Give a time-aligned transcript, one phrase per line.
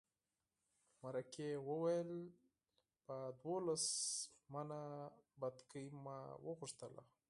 [1.03, 2.11] مرکې وویل
[3.05, 3.85] په دولس
[4.53, 4.81] منه
[5.39, 7.03] بتکۍ مو وغوښتله.